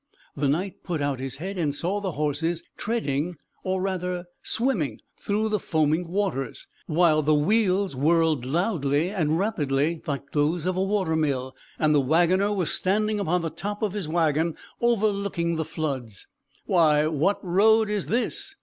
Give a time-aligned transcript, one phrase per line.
[0.35, 5.49] The Knight put out his head and saw the horses treading or rather swimming through
[5.49, 11.15] the foaming waters, while the wheels whirled loudly and rapidly like those of a water
[11.15, 16.25] mill, and the wagoner was standing upon the top of his wagon, overlooking the floods.
[16.65, 18.55] "Why, what road is this?